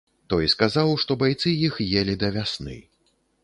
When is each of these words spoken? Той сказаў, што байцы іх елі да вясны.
Той 0.33 0.47
сказаў, 0.53 0.93
што 1.03 1.19
байцы 1.25 1.53
іх 1.69 1.79
елі 2.03 2.19
да 2.25 2.33
вясны. 2.39 2.77